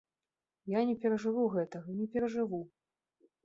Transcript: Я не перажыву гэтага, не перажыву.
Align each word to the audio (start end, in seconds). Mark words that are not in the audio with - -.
Я 0.77 0.81
не 0.91 0.95
перажыву 1.03 1.45
гэтага, 1.59 1.87
не 2.01 2.11
перажыву. 2.17 2.61